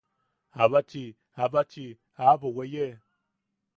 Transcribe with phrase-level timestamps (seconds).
[0.63, 1.05] ¡Abachi,
[1.43, 1.85] abachi
[2.19, 2.85] aʼabo weye!